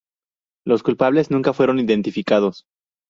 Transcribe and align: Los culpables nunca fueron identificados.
Los 0.65 0.81
culpables 0.81 1.29
nunca 1.29 1.53
fueron 1.53 1.77
identificados. 1.77 2.65